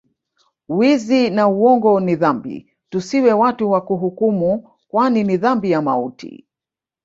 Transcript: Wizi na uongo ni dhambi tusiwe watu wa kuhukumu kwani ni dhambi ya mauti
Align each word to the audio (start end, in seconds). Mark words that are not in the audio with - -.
Wizi 0.69 1.29
na 1.29 1.47
uongo 1.47 1.99
ni 1.99 2.15
dhambi 2.15 2.71
tusiwe 2.89 3.33
watu 3.33 3.71
wa 3.71 3.81
kuhukumu 3.81 4.69
kwani 4.87 5.23
ni 5.23 5.37
dhambi 5.37 5.71
ya 5.71 5.81
mauti 5.81 6.45